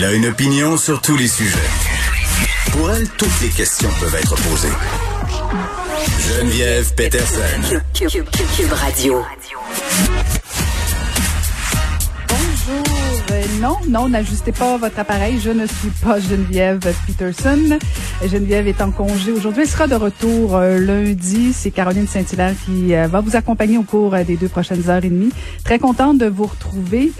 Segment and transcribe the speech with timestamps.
[0.00, 1.58] Elle a une opinion sur tous les sujets.
[2.70, 4.68] Pour elle, toutes les questions peuvent être posées.
[6.20, 7.80] Geneviève Peterson.
[7.94, 9.24] Cube, Radio.
[12.28, 12.84] Bonjour.
[13.32, 15.40] Euh, non, non, n'ajustez pas votre appareil.
[15.40, 17.78] Je ne suis pas Geneviève Peterson.
[18.24, 19.62] Geneviève est en congé aujourd'hui.
[19.62, 21.52] Elle sera de retour euh, lundi.
[21.52, 25.10] C'est Caroline Saint-Hilaire qui euh, va vous accompagner au cours des deux prochaines heures et
[25.10, 25.30] demie.
[25.64, 27.10] Très contente de vous retrouver.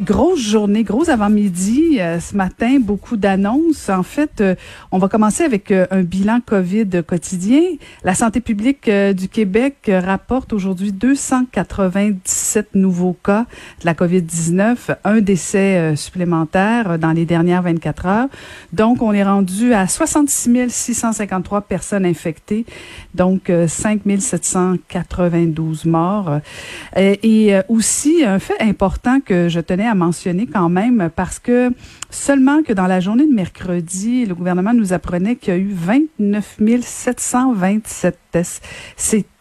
[0.00, 3.88] Grosse journée, gros avant-midi ce matin, beaucoup d'annonces.
[3.88, 4.42] En fait,
[4.90, 7.62] on va commencer avec un bilan COVID quotidien.
[8.04, 13.46] La santé publique du Québec rapporte aujourd'hui 297 nouveaux cas
[13.80, 18.28] de la COVID-19, un décès supplémentaire dans les dernières 24 heures.
[18.72, 22.64] Donc, on est rendu à 66 653 personnes infectées,
[23.14, 26.40] donc 5 792 morts.
[26.96, 31.70] Et, aussi, un fait important que je tenais à mentionner quand même, parce que
[32.10, 35.70] seulement que dans la journée de mercredi, le gouvernement nous apprenait qu'il y a eu
[35.72, 38.64] 29 727 tests.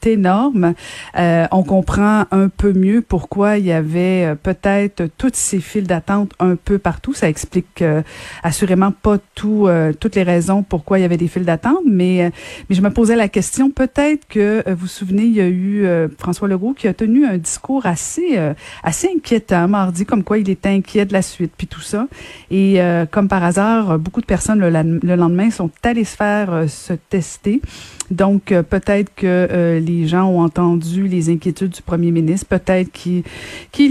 [0.06, 0.74] Énorme.
[1.18, 5.88] Euh, on comprend un peu mieux pourquoi il y avait euh, peut-être toutes ces files
[5.88, 7.14] d'attente un peu partout.
[7.14, 8.02] Ça explique euh,
[8.44, 9.68] assurément pas tout,
[10.00, 12.32] toutes les raisons pourquoi il y avait des files d'attente, mais,
[12.70, 15.86] mais je me posais la question, peut-être que vous vous souvenez, il y a eu
[16.18, 18.40] François Legault qui a tenu un discours assez,
[18.84, 22.08] assez inquiétant mardi, comme quoi il était inquiet de la suite, puis tout ça.
[22.50, 22.80] Et
[23.12, 27.62] comme par hasard, beaucoup de personnes le, lendemain sont allées se faire se tester.
[28.10, 32.48] Donc, peut-être que les les gens ont entendu les inquiétudes du premier ministre.
[32.48, 33.24] Peut-être qu'il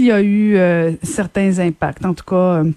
[0.05, 2.05] y a eu euh, certains impacts.
[2.05, 2.71] En tout cas, euh,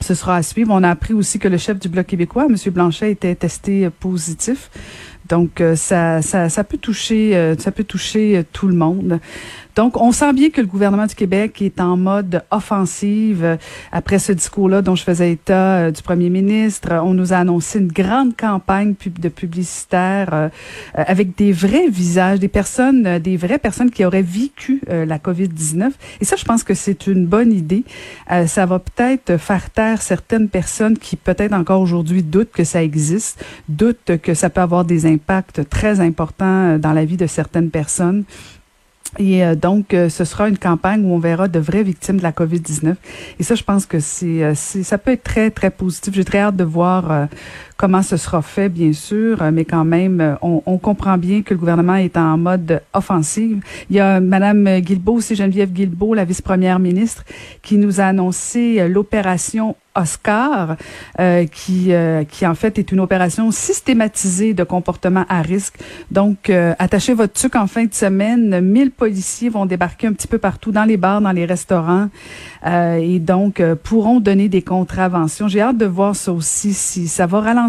[0.00, 0.72] ce sera à suivre.
[0.72, 2.56] On a appris aussi que le chef du Bloc québécois, M.
[2.72, 4.70] Blanchet, était testé positif.
[5.28, 9.20] Donc, euh, ça, ça, ça peut toucher, ça peut toucher tout le monde.
[9.76, 13.56] Donc, on sent bien que le gouvernement du Québec est en mode offensive euh,
[13.90, 16.92] après ce discours-là dont je faisais état euh, du premier ministre.
[17.02, 20.48] On nous a annoncé une grande campagne de publicitaire euh,
[20.94, 25.90] avec des vrais visages, des personnes, des vraies personnes qui auraient vécu la COVID-19.
[26.20, 27.84] Et ça, je pense que c'est une bonne idée.
[28.46, 33.44] ça va peut-être faire taire certaines personnes qui peut-être encore aujourd'hui doutent que ça existe,
[33.68, 35.06] doutent que ça peut avoir des
[35.70, 38.24] très importants dans la vie de certaines personnes.
[39.18, 42.22] Et euh, donc, euh, ce sera une campagne où on verra de vraies victimes de
[42.22, 42.96] la COVID-19.
[43.38, 46.14] Et ça, je pense que c'est, euh, ça peut être très, très positif.
[46.14, 47.28] J'ai très hâte de voir
[47.76, 51.60] comment ce sera fait, bien sûr, mais quand même, on, on, comprend bien que le
[51.60, 53.60] gouvernement est en mode offensive.
[53.90, 57.24] Il y a Madame Guilbeault, c'est Geneviève Guilbeault, la vice-première ministre,
[57.62, 60.76] qui nous a annoncé l'opération Oscar,
[61.20, 65.76] euh, qui, euh, qui en fait est une opération systématisée de comportement à risque.
[66.10, 68.60] Donc, euh, attachez votre truc en fin de semaine.
[68.60, 72.08] 1000 policiers vont débarquer un petit peu partout dans les bars, dans les restaurants,
[72.66, 75.48] et donc pourront donner des contraventions.
[75.48, 77.63] J'ai hâte de voir ça aussi, si ça va ralentir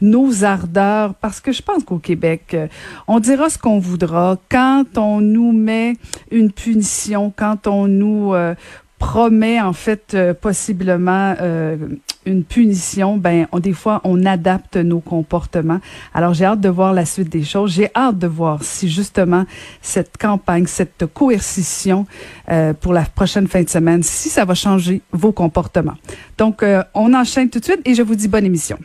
[0.00, 2.56] nos ardeurs, parce que je pense qu'au Québec,
[3.06, 4.36] on dira ce qu'on voudra.
[4.50, 5.96] Quand on nous met
[6.30, 8.34] une punition, quand on nous
[9.02, 11.76] promet en fait euh, possiblement euh,
[12.24, 15.80] une punition, ben on, des fois on adapte nos comportements.
[16.14, 17.72] Alors j'ai hâte de voir la suite des choses.
[17.72, 19.44] J'ai hâte de voir si justement
[19.80, 22.06] cette campagne, cette coercition
[22.48, 25.96] euh, pour la prochaine fin de semaine, si ça va changer vos comportements.
[26.38, 26.64] Donc
[26.94, 28.78] on enchaîne tout de suite et je vous dis bonne émission.